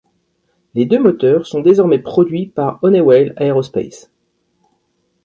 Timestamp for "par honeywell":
2.47-3.35